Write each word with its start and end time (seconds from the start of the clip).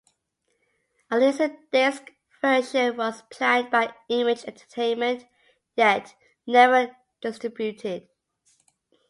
A 1.11 1.15
laserdisc 1.17 2.09
version 2.41 2.97
was 2.97 3.21
planned 3.29 3.69
by 3.69 3.93
Image 4.09 4.43
Entertainment 4.45 5.27
yet 5.75 6.15
never 6.47 6.95
distributed. 7.21 8.07